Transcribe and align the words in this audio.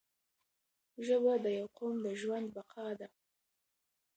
ژبه 1.05 1.33
د 1.43 1.45
یو 1.59 1.67
قوم 1.77 1.95
د 2.05 2.07
ژوند 2.21 2.47
بقا 2.55 2.87
ده 2.99 3.07